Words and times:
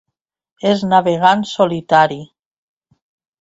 És 0.69 0.81
navegant 0.93 1.45
solitari. 1.51 2.19